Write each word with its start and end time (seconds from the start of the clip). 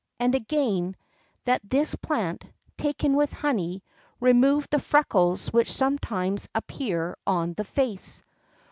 [X 0.19 0.21
9] 0.21 0.25
And 0.25 0.35
again, 0.35 0.95
that 1.43 1.61
this 1.69 1.93
plant, 1.93 2.43
taken 2.75 3.15
with 3.15 3.31
honey, 3.33 3.83
removed 4.19 4.71
the 4.71 4.79
freckles 4.79 5.53
which 5.53 5.71
sometimes 5.71 6.49
appear 6.55 7.15
on 7.27 7.53
the 7.53 7.65
face. 7.65 8.23